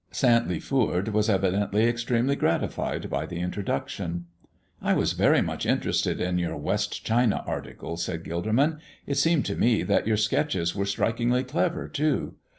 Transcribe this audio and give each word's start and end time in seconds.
Santley 0.11 0.59
Foord 0.59 1.09
was 1.09 1.29
evidently 1.29 1.83
extremely 1.83 2.35
gratified 2.35 3.07
by 3.07 3.27
the 3.27 3.39
introduction. 3.39 4.25
"I 4.81 4.95
was 4.95 5.13
very 5.13 5.43
much 5.43 5.63
interested 5.63 6.19
in 6.19 6.39
your 6.39 6.57
West 6.57 7.05
China 7.05 7.43
articles," 7.45 8.03
said 8.05 8.23
Gilderman. 8.23 8.79
"It 9.05 9.17
seemed 9.19 9.45
to 9.45 9.55
me 9.55 9.83
that 9.83 10.07
your 10.07 10.17
sketches 10.17 10.75
were 10.75 10.87
strikingly 10.87 11.43
clever, 11.43 11.87
too. 11.87 12.33